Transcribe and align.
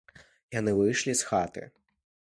Яны 0.59 0.71
выйшлі 0.79 1.13
з 1.19 1.31
хаты. 1.33 1.61